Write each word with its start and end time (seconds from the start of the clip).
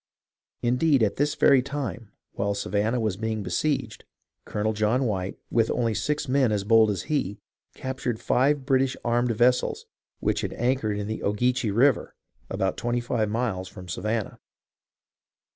Indeed, 0.63 1.03
at 1.03 1.17
this 1.17 1.35
very 1.35 1.61
time, 1.61 2.09
while 2.31 2.55
Savannah 2.55 2.99
was 2.99 3.17
being 3.17 3.43
besieged. 3.43 4.03
Colonel 4.45 4.73
John 4.73 5.05
White, 5.05 5.37
with 5.51 5.69
only 5.69 5.93
six 5.93 6.27
men 6.27 6.51
as 6.51 6.63
bold 6.63 6.89
as 6.89 7.03
he, 7.03 7.37
captured 7.75 8.19
five 8.19 8.65
British 8.65 8.97
armed 9.05 9.29
vessels 9.29 9.85
which 10.19 10.41
had 10.41 10.53
anchored 10.53 10.97
in 10.97 11.05
the 11.05 11.21
Ogeechee 11.21 11.69
River, 11.69 12.15
about 12.49 12.77
twenty 12.77 12.99
five 12.99 13.29
miles 13.29 13.67
from 13.67 13.87
Savannah. 13.87 14.39